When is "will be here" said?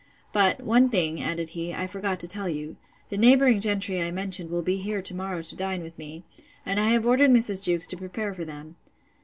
4.49-4.99